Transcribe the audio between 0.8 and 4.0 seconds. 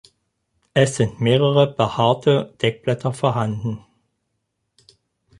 sind mehrere behaarte Deckblätter vorhanden.